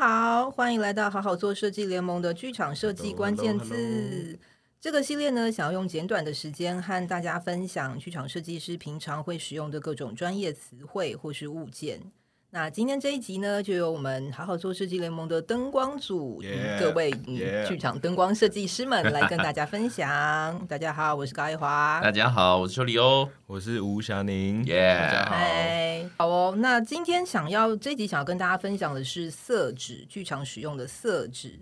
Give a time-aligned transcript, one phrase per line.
[0.00, 3.74] 家好，欢迎来到好好做设计联盟的剧场设计关键字。
[3.74, 4.38] Hello, hello, hello.
[4.80, 12.00] 这个系列呢，想要用简短的时间和大家分享剧场设计师平常会使用的各种专业词汇或是物件。
[12.52, 17.12] 那今天这一集呢，就由我们好好做设计联盟的灯光组，yeah, 各位
[17.68, 20.66] 剧场灯光设计师们来跟大家分享。
[20.66, 22.00] 大家好，我是高一华。
[22.02, 23.28] 大家好，我是邱里欧。
[23.46, 24.64] 我是吴祥宁。
[24.64, 25.36] 耶，大家好。
[25.36, 31.60] Hi, 好哦，那今天想要这一集想要跟大家分享的是色纸，剧场使用的色纸。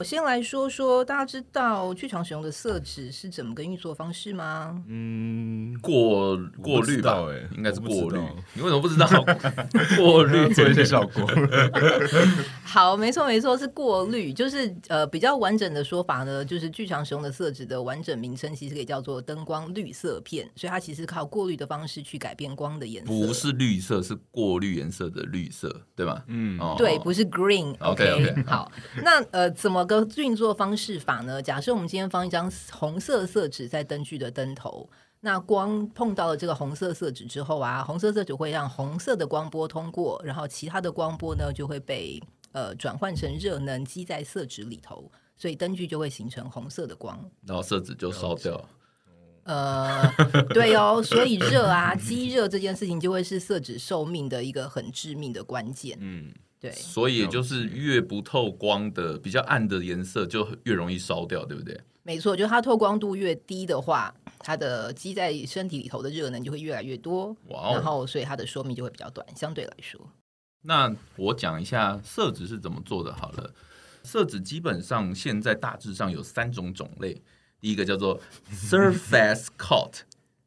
[0.00, 4.82] 我先来说说，大家知道剧场使用的色纸是怎么个运作方式吗？
[4.88, 8.18] 嗯，过过滤吧，哎，应该是过滤。
[8.54, 9.06] 你为什么不知道？
[9.98, 11.30] 过滤做一些效果。
[12.64, 14.32] 好，没错没错，是过滤。
[14.32, 23.12] 就是呃，比较完整的说法呢，就是剧场使用的色纸的完整名称其实可以叫做灯光绿色片，所以它其实靠过滤的方式去改变光的颜色。
[23.12, 26.24] 不是绿色，是过滤颜色的绿色，对吧？
[26.28, 27.76] 嗯，哦、对，不是 green。
[27.80, 29.89] OK OK，好，那呃，怎么？
[29.90, 31.42] 个运作方式法呢？
[31.42, 34.88] 假设我们今天放一张红色色纸在灯具的灯头，
[35.18, 48.64] 那光碰到了这个红色色纸之后啊，红色色纸会让红色的光波通过，然后其他的光波呢就会被呃转换成热能积在色纸里头，所以灯具就会形成红色的光，然后色纸就烧掉。
[49.42, 50.08] 呃，
[50.54, 55.98] 对哦，所以热啊，积热这件事情就会是色纸寿命的一个很致命的关键。
[56.00, 56.32] 嗯。
[56.60, 61.80] 对，所以也就是越不透光的比较暗的颜色就越容易烧掉，对不对？
[62.02, 69.98] 没错，就是它透光度越低的话，它的积在身体里头的热能就会越来越多，然后所以它的寿命就会比较短，相对来说。
[70.62, 73.54] 那我讲一下色纸是怎么做的好了。
[74.02, 77.22] 色纸基本上现在大致上有三种种类，
[77.58, 78.20] 第一个叫做
[78.52, 80.00] surface coat，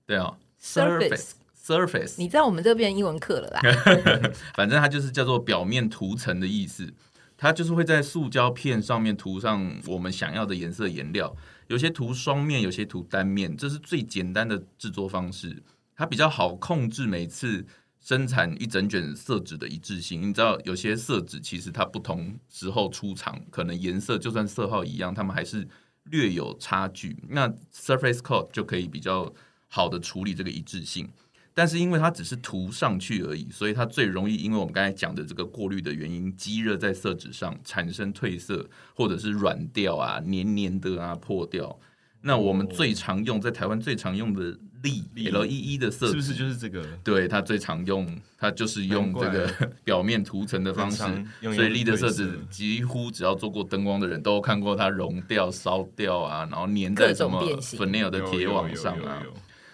[0.06, 1.32] 对啊，surface。
[1.66, 3.62] Surface，你在我们这边英文课了啦。
[4.54, 6.94] 反正它就是叫做表面涂层的意思，
[7.38, 11.34] 它就是会在塑胶片上面涂上我们想要的颜色颜料，
[11.68, 15.64] 有些涂双面，有些涂单面，这是最简单的制作方式，
[15.96, 17.66] 它比较好控制每次
[18.02, 20.22] 生产一整卷色纸的一致性。
[20.22, 25.66] 你知道，有些色纸其实它不同时候出厂，可能颜色就算色号一样，它们还是
[26.10, 27.16] 略有差距。
[27.30, 29.34] 那 Surface Coat 就可以比较
[29.70, 31.10] 好的处理这个一致性。
[31.56, 41.80] 但是因为它只是涂上去而已，所以它最容易因为我们刚才讲的这个过滤的原因，积热在色纸上产生褪色，或者是软掉啊、黏黏的啊、破掉。
[42.22, 46.84] 那我们最常用在台湾最常用的力 LEE 的色纸，是不是就是这个？
[47.04, 49.48] 对，它最常用，它就是用这个
[49.84, 51.04] 表面涂层的方式。
[51.40, 59.22] 所以力的色纸几乎只要做过灯光的人都看过它溶掉、烧掉啊，然后粘在什么 Fresnel 的铁网上啊。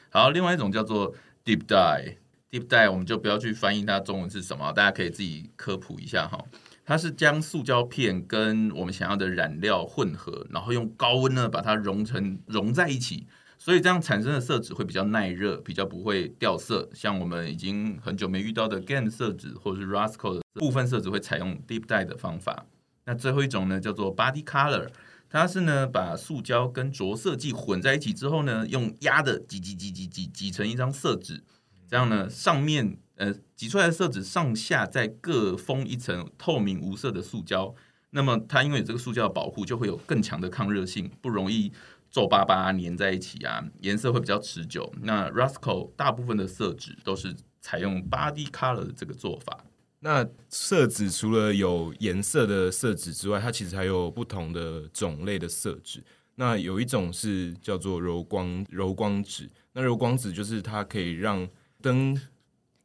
[0.10, 1.16] 好，另外一种叫做。
[1.46, 6.44] Deep dye，deep dye，我们就不要去翻译它中文是什么，大家可以自己科普一下哈。
[6.86, 16.90] 它是将塑胶片跟我们想要的染料混合，然后用高温呢把它融成融在一起，所以这样产生的色纸会比较耐热，比较不会掉色。
[16.94, 22.66] 像我们已经很久没遇到的 Gantt 色纸或者是 Rosco 的部分色纸会采用 deep dye 的方法。
[23.06, 24.88] 那最后一种呢叫做 body color，
[25.30, 31.44] 它是呢把塑胶跟着色剂混在一起之后呢，用压的挤挤挤挤挤挤成一张色纸，
[31.88, 37.76] 这样呢上面呃挤出来的色纸上下再各封一层透明无色的塑胶，
[38.10, 41.72] 那么它因为有这个塑胶的保护，就会有更强的抗热性，不容易
[42.10, 44.92] 皱巴巴粘在一起啊，颜色会比较持久。
[45.04, 49.64] 那 Rusco 大部分的色纸都是采用 body color 的这个做法。
[50.00, 56.04] 那色纸除了有颜色的色纸之外，它其实还有不同的种类的色纸。
[56.36, 59.50] 那有一种是叫做柔光柔光纸。
[59.74, 61.48] 那柔光纸就是它可以让
[61.82, 62.20] 灯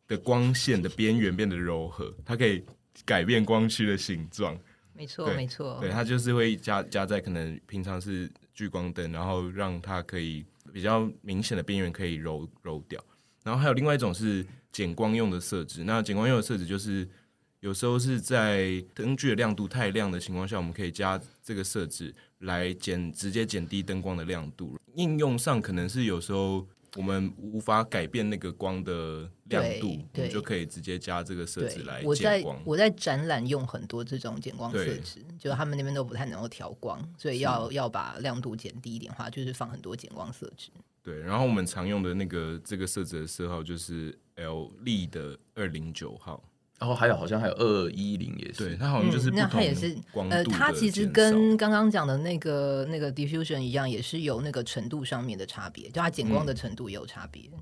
[0.09, 2.65] 的光线的边缘变得柔和，它可以
[3.05, 4.59] 改变光区的形状。
[4.93, 5.79] 没错，没错。
[5.81, 13.01] 对，它就是会加加在可能平常是聚光灯，然后让它可以比较明显的边缘可以柔柔掉。
[13.45, 14.45] 然后还有另外一种是。
[14.75, 17.09] 减光用的设置，那减光用的设置就是
[17.61, 24.77] 有时候是在灯具的亮度太亮的情况下，我们可以加这个设置来减，直接减低灯光的亮度。
[24.97, 32.61] 应用上可能是有时候我们无法改变那个光的亮度，我们就可以直接加这个设置来减光。
[32.65, 40.71] 我在展览用很多这种减光设置，就他们那边都不太能够调光，所以要要把亮度减低一点的话，就是放很多减光设置。
[41.03, 46.43] 对，然后我们常用的那个这个色纸的色号就是 L 力的二零九号，
[46.79, 49.97] 然后还有好像还有二一零也是，对，它好像就是那它也是
[50.31, 57.49] 呃，它其实跟刚刚讲的那个那个 diffusion 一样，也是有那个程度上面的差别，就它减光的程度也有差别。
[57.55, 57.61] 嗯、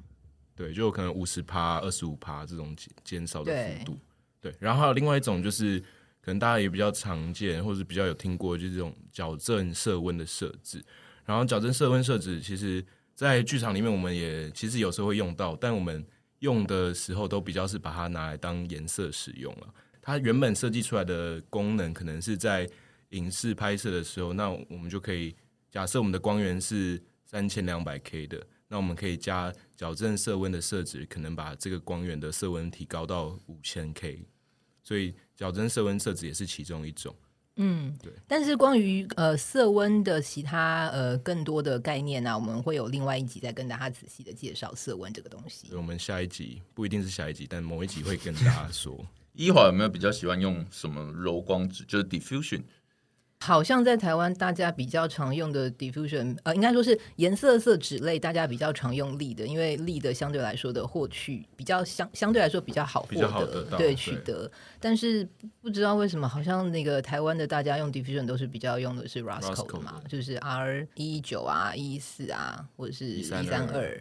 [0.56, 3.98] 对，就可能五十趴、二十五趴这种减减少的幅度。
[4.40, 5.78] 对，对，然后还有另外一种就是
[6.20, 10.82] 可能大家也比较常见，或者比较有听过，就是这种矫正色温的设置。
[11.24, 12.84] 然后矫正色温设置，其实
[13.14, 16.04] 在剧场里面我们也其实有时候会用到，但我们
[16.42, 19.74] 用的时候都比较是把它拿来当颜色使用了。
[20.00, 22.68] 它原本设计出来的功能，可能是在
[23.10, 25.34] 影视拍摄的时候，那我们就可以
[25.70, 34.24] 假设我们的光源是三千两百 K 的，那我们可以加矫正色温的设置，可能把这个光源的色温提高到五千 K，
[34.82, 37.14] 所以矫正色温设置也是其中一种。
[37.56, 38.12] 嗯，对。
[38.26, 45.68] 但是关于呃色温的其他呃更多的概念呢、啊，我们会有另外一集再跟大家仔细的介绍色温这个东西。
[45.74, 48.98] 我们下一集不一定是下一集，但某一集会跟大家说。
[49.34, 51.84] 一华有没有比较喜欢用什么柔光纸？
[51.84, 52.62] 就是 diffusion。
[53.44, 64.48] 好像在台湾，大家比较常用的 diffusion，呃，应该说是颜色色纸类，大家比较常用力的，因为力的相对来说的获取比较相相对来说比较好获得，得对取得。
[64.78, 65.28] 但是
[65.60, 74.00] 不知道为什么，好像那个台湾的大家用 diffusion 都是比较用的是 Rosco 的嘛，就是 R 一一九啊、一一四啊，或者是一三二。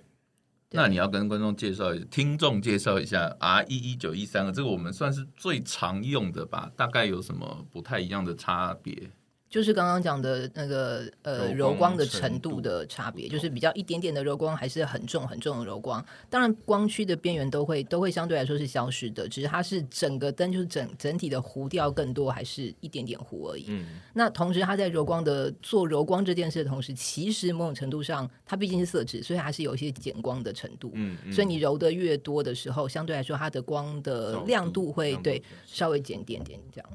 [0.69, 6.71] 那你要跟观众介绍、听众介绍一下 R 一一九一三二，这个我们算是最常用的吧？
[6.77, 9.09] 大概有什么不太一样的差别？
[9.51, 16.03] 就是刚刚讲的那个呃柔光的程度的差别，就是比较一点点的柔光，还是很重很重的柔光。
[16.29, 23.65] 当然光区的边缘都会都会相对来说是消失的，只是它是整个灯就是整整体的糊掉更多，还是一点点糊而已。
[23.67, 30.91] 嗯，那同时它在柔光的做柔光这件事的同时，其实某种程度上它毕竟是色纸，所以还是有一些减光的程度。
[30.93, 36.89] 嗯，嗯，所以你揉的越多的时候，相对来说它的光的亮度会对稍微减点点这样。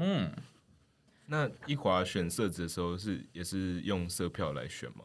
[0.00, 0.30] 嗯。
[1.30, 5.04] 那一华选色子的时候是也是用色票来选吗？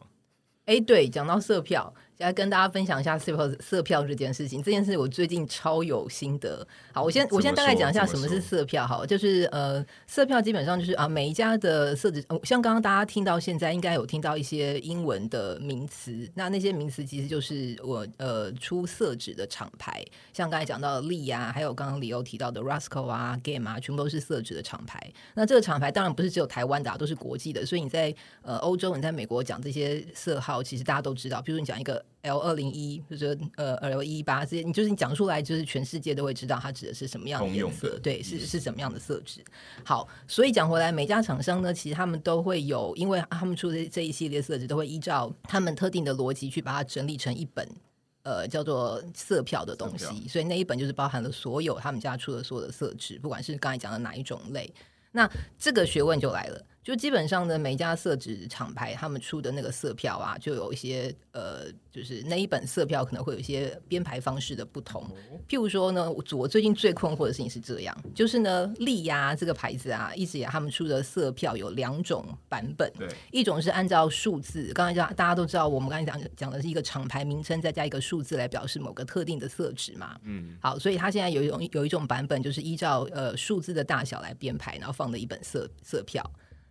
[0.66, 1.92] 哎、欸，对，讲到色票。
[2.18, 4.62] 来跟大家分享一下色票色票这件事情。
[4.62, 6.66] 这件事我最近超有心得。
[6.90, 8.86] 好，我先我先大概讲一下什么是色票。
[8.86, 16.26] 好，就是呃，色票基本上就是啊，每一家的色纸，像刚刚大家听到现在应该有听到一些英文的名词。
[16.32, 20.02] 那那些名词其实就是我呃出色纸的厂牌，
[20.32, 24.98] 像刚才讲到的利啊，还有刚刚李欧提到的 Rasco 啊、Game 啊，全部都是色纸的厂牌。
[25.34, 27.66] 那这个厂牌当然不是只有台湾的，啊，都是国际的。
[27.66, 31.40] 所以你在呃欧洲，你在美国讲这些色号，其实大家都知道。
[31.40, 32.04] 比如说你讲一个。
[32.22, 39.44] L 二零一就是呃 L 一八这些，你就是你讲出来，就是全世界都会知道它指的是什么样的颜色，对，是是什么样的色纸。
[39.84, 47.64] 好，所以讲回来，每家厂商呢，其实他们都会有，因为他们出的这一系列色纸都会依照他们特定的逻辑去把它整理成一本
[48.24, 54.68] 呃叫做色票的东西，所以那一本就是包含了所有他们家出的所有的色纸，不管是刚才讲的哪一种类，
[55.12, 56.60] 那这个学问就来了。
[56.86, 65.04] 就基本上呢，每一家色纸厂牌他们出的那个色票啊，就有一些呃，就是那一本色票可能会有一些编排方式的不同。
[65.48, 86.24] 譬如说呢，我最近最困惑的事情是这样，就是呢，利呀这个牌子啊，一直以来他们出的色票有两种版本，对，一种是按照数字，刚才讲大家都知道，我们刚才讲讲的是一个厂牌名称再加一个数字来表示某个特定的色纸嘛，嗯，好，所以它现在有一种有一种版本就是依照呃数字的大小来编排，然后放的一本色色票。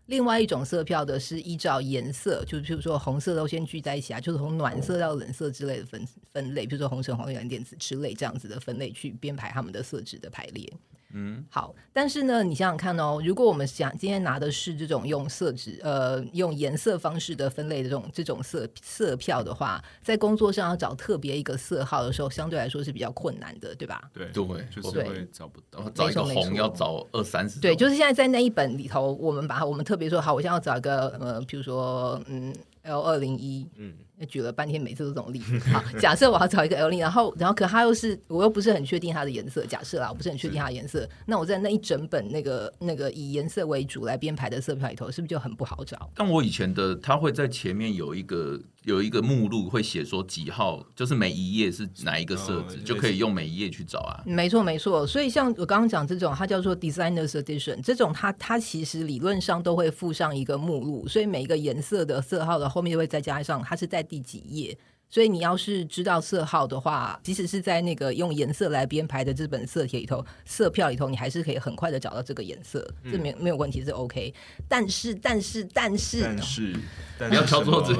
[0.07, 10.71] 另外一种色票的是依照颜色，就比如说红色都先聚在一起啊，就是从暖色到冷色之类的分分类，比如说红橙黄绿蓝靛紫之类这样子的分类去编排他们的色值的排列。
[11.17, 24.01] 嗯，好，但是呢，你想想看哦，如果我们想今天拿的是这种用色纸，呃，用颜色方式的分类的这种这种色色票的话，在工作上要找特别一个色号的时候，相对来说是比较困难的，对吧？
[24.13, 27.61] 对，对，就是会找不到，找一个红要找二三十。
[27.61, 32.53] 对，就是现在在那一本里头，我们把，我们特别说好，我现在要找一个呃，比如说嗯。
[32.87, 33.95] L 二零一，嗯，
[34.29, 35.59] 举了半天，每次都这种例子。
[35.71, 39.65] 好，假设我要找一个 L 零，然后，然后，可它又是，我又不是很确定它的颜色。
[39.65, 46.09] 假设啦，我不是很确定它的颜色，那我在那一整本那个那个以颜色为主来编排的色票里头，是不是就很不好找？
[46.15, 48.59] 但我以前的，它会在前面有一个。
[48.85, 54.21] 有一个目录会写说几号，就是每一页是哪一个色纸，就可以用每一页去找啊。
[54.27, 55.07] 没错，没错。
[55.07, 64.77] 所以像我刚刚讲这种，它叫做 Designers Edition，这种它它其实理论上都会附上一个目录，所以每一个颜色的色号的后面就会再加上它是在第几页。
[65.07, 74.33] 所以你要是知道色号的话，即使是在那个用颜色来编排的这本色帖里头，色票里头，你还是可以很快的找到这个颜色，嗯、这没没有问题，是 OK。
[74.67, 76.75] 但是，但是，但是，但是，
[77.29, 77.93] 你要敲桌子。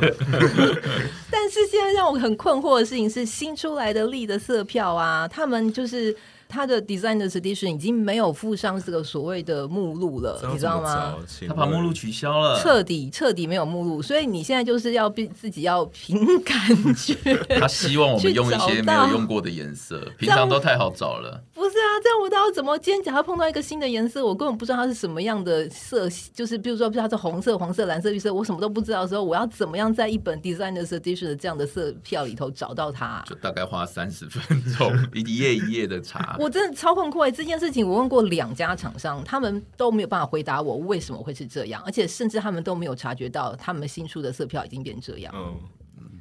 [1.32, 6.16] 但是现在让我很困惑的事情是，新出来的力的色票啊，他们就是。
[6.56, 11.14] 它的 Designers Edition 已经没有附上这个所谓的目录了，你知道吗？
[11.46, 16.56] 他把目录取消了，彻底彻底没有目录，所以你现在就是要自自己要凭感
[16.96, 17.14] 觉。
[17.60, 21.44] 他希望我们用一些没有用过的颜色，平常都太好找了。
[21.54, 22.78] 不是啊，这样我都要怎么？
[22.80, 33.26] 今天假如碰到一个新的颜色，我根本不知道它是什么样的色系，就是比如说，比如它是红色、黄色、蓝色、绿色，我什么都不知道的时候，我要怎么样在一本 Designers Edition 的这样的色票里头找到它啊？
[33.28, 36.38] 就大概花三十分钟， 一页一页的查。
[36.46, 45.34] 我真的超困惑，这件事情我问过两家厂商，他们都没有办法回答我为什么会是这样，而且甚至他们都没有察觉到他们新出的色票已经变这样。
[45.36, 45.58] 嗯。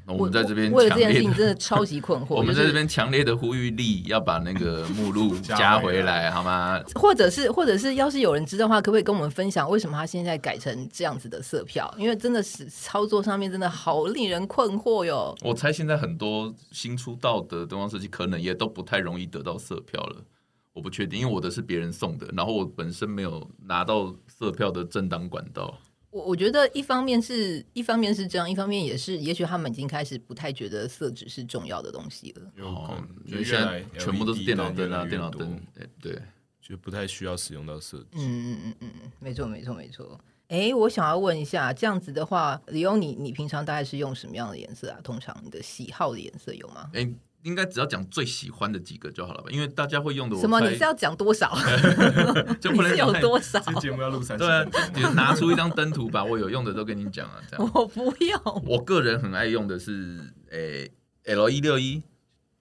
[0.07, 2.35] 我们在这边为了这件事情真的超级困惑。
[2.37, 6.79] 我们在这边强烈的呼吁力要把那个目录 加回来，好吗？
[6.95, 11.93] 或者是，或者是，要是有人知道的话，可不可以跟我们分享为什么他现在改成这样子的色票？
[11.97, 15.35] 因为真的是操作上面真的好令人困惑哟。
[15.43, 20.17] 我猜现在很多新出道的灯光设计可能也都不太容易得到色票了。
[20.75, 25.79] 我不确定，因为我的是别人送的，然后我本身没有拿到色票的正当管道。
[26.15, 32.53] 我我觉得一方面是一方面是这样，一方面也是，也许他们已经开始不太觉得色纸是重要的东西了。
[32.65, 35.61] 哦，因为现在全部都是电脑灯啊，电脑灯，
[36.01, 36.23] 对，
[36.63, 38.07] 就不太需要使用到色纸。
[38.13, 40.21] 嗯嗯嗯嗯，没错没错没错。
[40.47, 45.01] 哎，我想要问一下，这样子的话，李欧，你你平常大概是用什么样的颜色啊？
[45.03, 46.89] 通常你的喜好的颜色有吗？
[46.93, 47.13] 诶
[47.45, 50.37] 应该只要讲最喜欢的几个就好了吧，因为大家会用的。
[50.39, 50.61] 什么？
[50.61, 51.57] 你是要讲多少？
[52.61, 53.61] 就不能 有多少？
[53.81, 54.45] 节目要录三十。
[54.45, 57.71] 对啊，你拿出一张灯图，把我有用的都跟你讲啊，这样。
[57.75, 58.41] 我不用。
[58.67, 60.19] 我个人很爱用的是，
[60.51, 60.91] 诶
[61.25, 62.03] ，L 一六一。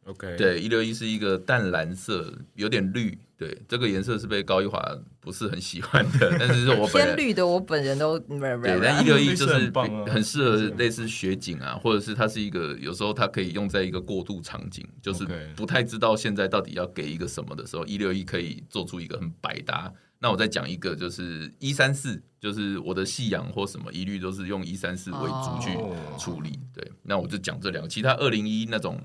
[0.05, 3.17] OK，对，一六一是一个淡蓝色，有点绿。
[3.35, 4.81] 对，这个颜色是被高一华
[5.19, 8.79] 不是很喜欢的， 但是是我本人偏绿的，我本人都对。
[8.81, 9.69] 但一六一就是
[10.07, 15.25] 很适合类似雪景啊，或者是它是一个有时候它可以用在一个过渡场景，就是
[15.57, 19.91] 不太知道现在到底要给一个什么的时候，一六一可以做出一个很百搭。
[20.19, 25.77] 那我再讲一个，就是一三四，就是我的夕阳或什么，一律都是用一三四为主去
[26.17, 26.57] 处理。
[26.73, 29.01] 对，那我就讲这两个，其他二零一那种。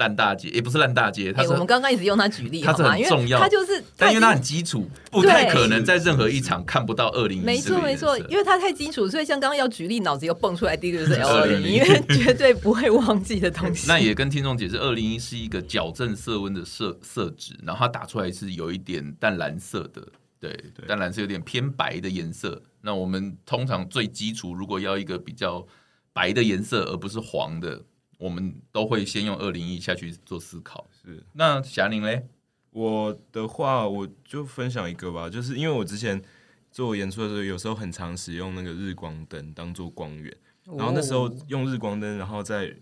[0.00, 7.44] 烂大街也不是烂大街，它是、欸、我们刚刚一直用它举例，它是很重要，它就是，但因为它很基础，不太可能在任何一场看不到二零一。
[7.44, 13.86] 没错没错，因为它太基础，所以像刚刚要举例，脑子又蹦出来第一个就是 L 二零一，因为绝对不会忘记的东西。
[13.86, 20.00] 那也跟听众解释，二零一是一个矫正色温的色色纸，然后它打出来是有一点淡蓝色的，
[20.40, 22.62] 对，对淡蓝色有点偏白的颜色。
[22.80, 25.66] 那我们通常最基础，如果要一个比较
[26.14, 27.82] 白的颜色，而不是黄的。
[28.20, 30.86] 我们都会先用二零一下去做思考。
[31.02, 32.26] 是，那霞玲嘞？
[32.68, 36.22] 我的话，我就分享一个吧，就是因为我之前
[36.70, 40.36] 做演出的时候，有时候很常使用那个日光灯当做光源，
[40.76, 42.76] 然后那时候用日光灯，然后再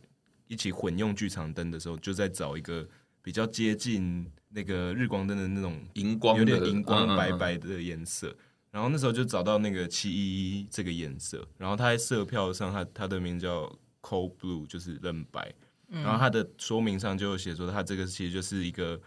[0.49, 2.87] 一起混用剧场灯的时候，就在找一个
[3.23, 8.37] 比较接近那个日光灯的那种荧光，有点荧光白白的颜色。
[8.73, 13.73] 然后那时候就找到那个七一一这个颜色，然后它在色票上，它它的名叫。
[14.09, 15.55] Cold Blue 就是冷白，
[15.91, 18.99] 然后它的说明上就写说，它这个其实就是一个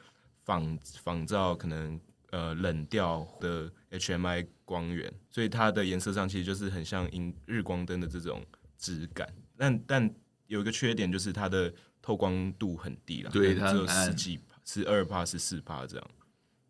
[0.44, 8.46] 仿仿照可能呃冷调的 HMI 光源，所以它的颜色上其实就是很像荧日光灯的这种
[8.78, 9.28] 质感。
[9.58, 10.14] 但但
[10.46, 16.08] 有一个缺点就是它的透光度很低了，对，它只有十几十二帕十四帕这样。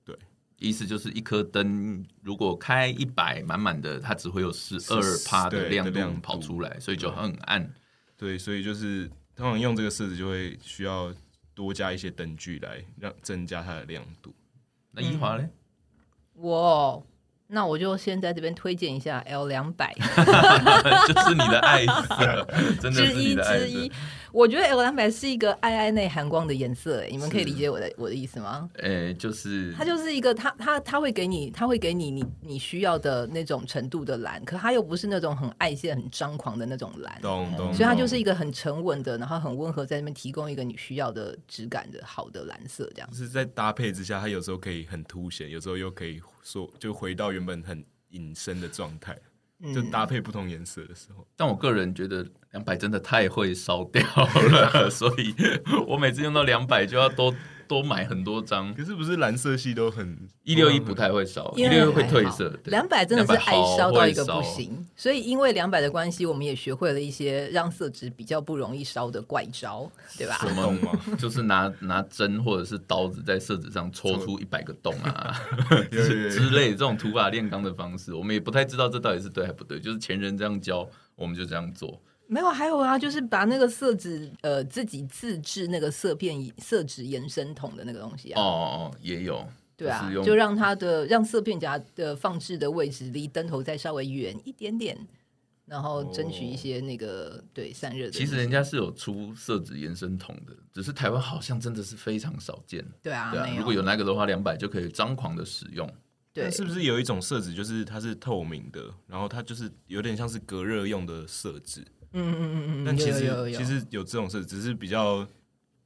[0.06, 0.18] 对，
[0.58, 7.74] 意思就是一颗灯如果开一百满满的，它只会有十二帕的亮度跑出来，所以就很暗。
[8.22, 11.12] 对，所以就是通常用这个色子就会需要
[11.56, 14.32] 多加一些灯具来让增加它的亮度。
[14.92, 15.50] 那一华呢？
[16.36, 17.04] 我。
[17.54, 19.94] 那我就先在这边推荐一下 L 两百，
[21.06, 22.48] 就是你的爱色，
[22.80, 23.66] 真的是你的爱色。
[23.66, 23.92] 之一之一，
[24.32, 28.70] 我觉得 L 两百是一个爱爱内含光的颜色，你们可以理解我的我的意思吗？
[28.76, 37.74] 诶、欸，就是它就是一个，它它它会给你，它会给你你你需要的那种程度的蓝，可它又不是那种很爱现、很张狂的那种蓝，懂懂。
[37.74, 43.10] 所以它就是一个很沉稳的，然后很温和，在那边提供一个你需要的质感的好的蓝色，这样。
[43.12, 47.42] 就是在搭配之下，它有时候可以很凸显，有时候又可以说就回到原。
[47.42, 49.18] 原本很隐身的状态，
[49.74, 51.27] 就搭配不同颜色的时候。
[51.36, 55.34] 但我个人觉得两百真的太会烧掉了， 所以
[55.88, 57.34] 我每次用到两百就要多。
[57.72, 62.54] 多买很多张，可是不是蓝色系都很一六一不太会烧，一六一会褪色。
[62.66, 70.36] 两百真的是爱烧到一个不行，所以因为两百的关系，我们也学会了一些让色纸比较不容易烧的怪招，对吧？
[70.42, 71.16] 什么？
[71.18, 75.34] 就是拿拿针或者是刀子在色纸上戳出一百个洞啊
[75.90, 79.80] 之之类这种土法炼钢的方式，我们也不太知道这到底是对还不对。
[79.80, 80.86] 就是前人这样教，
[81.16, 82.01] 我们就这样做。
[82.32, 88.42] 没有，还有啊，就是把那个色纸呃自己自制那个色片色纸延伸筒的那个东西啊。
[88.42, 89.46] 哦哦哦，也有。
[89.76, 94.98] 对啊，就让它的让色片夹的放置的位置离灯头再稍微远一点点，
[95.66, 98.12] 然后争取一些那个、哦、对散热的。
[98.12, 102.86] 其实人家是有出色纸延伸筒的，只是台湾好像真的是非常少见。
[103.02, 105.92] 对啊，对啊，如果有那个的话，两百就可以张狂的使用。
[106.32, 111.84] 对，是不是有一种色纸，就是它是透明的，然后它就是有点像是隔热用的色纸？
[112.13, 115.25] 嗯嗯嗯嗯，但其实有有有有其实有这种色纸，只是比较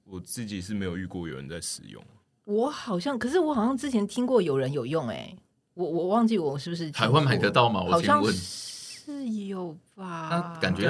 [0.04, 2.04] 我自己是没有遇过有人在使用。
[2.46, 5.36] 我好像，可是我好像之前听过有人有用、欸，哎，
[5.74, 7.82] 我我忘记我是不是台湾买得到吗？
[7.84, 10.30] 我好像，是有吧？
[10.30, 10.84] 它感觉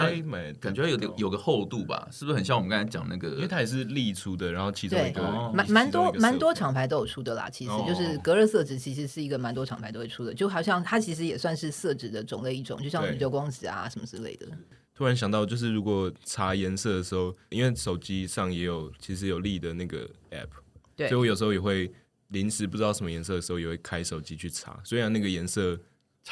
[0.59, 2.07] 感觉有点有个厚度吧？
[2.11, 3.29] 是不是很像我们刚才讲那个？
[3.31, 5.21] 因为它也是立出的，然后其中一个
[5.53, 7.49] 蛮蛮多蛮多厂牌都有出的啦。
[7.49, 14.47] 其实就是隔热色纸，其实是一个蛮多厂牌都会出的，就好像它其实也算是色纸的种类一种，就像流光子啊什么之类的。
[14.95, 20.47] 突然想到，就是如果查颜色的时候，因为手机上也有其实有立的那个 app。
[20.95, 21.91] 对，所以我有时候也会
[22.29, 24.79] 临时不知道什么颜色的时候，也会开手机去查。
[24.85, 25.77] 虽然那个颜色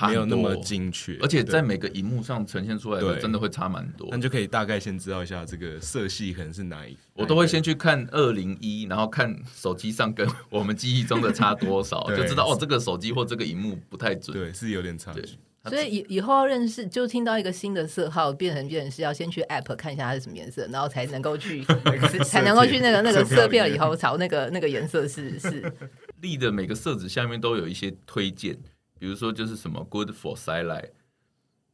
[0.07, 4.07] 没有那么精确，而且在每个荧幕上呈现出来的真的会差蛮多。
[4.09, 6.97] 那就可以大概先知道一下这个色系可能是哪一。
[7.13, 14.35] 我都会先去看二零一，然后看手机上跟我们记忆中的差多少， 就知道哦，这个手机或这个荧幕不太准。
[14.35, 15.37] 对，是有点差距。
[15.69, 21.63] 所以以以后要认识，就听到一个新的色号，变成变成是要先去 App 看一下它是什么颜色，然后才能够去，
[22.25, 25.73] 才能够去那个那个色票以后找那个那个颜色是是。
[26.21, 28.57] 立的每个色纸下面都有一些推荐，
[28.97, 30.91] 比如说就是什么 Good for Silite，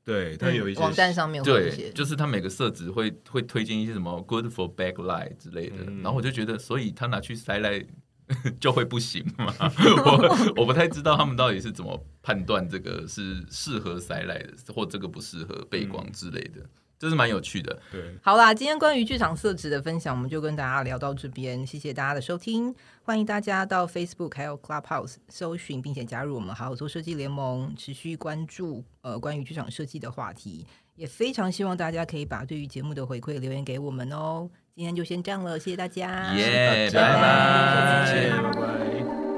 [0.04, 7.86] 对，它有一些、嗯、网站上面会对，就是它每个色纸会会推荐一些什么 Good for Backlight 之类的，嗯、然后我就觉得，所以他拿去 Silite
[8.60, 9.54] 就会不行嘛？
[10.06, 16.62] 我我不太知道他们到底是怎么判断这个是适合塞来的，或这个不适合背光之类的，
[17.00, 17.82] 这、嗯、是蛮有趣的。
[17.92, 34.50] 对，好啦，今天关于剧场色纸的分享，我们就跟大家聊到这边，谢谢大家的收听，欢迎大家到 Facebook 还有 Clubhouse 搜寻，并且加入我们好好做设计联盟，持续关注呃关于剧场设计的话题，也非常希望大家可以把对于节目的回馈留言给我们哦。
[34.80, 39.29] 今天就先这样了，谢谢大家，耶，拜拜，再见，拜拜。